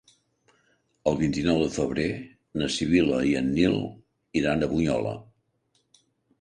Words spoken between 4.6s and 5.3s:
a Bunyola.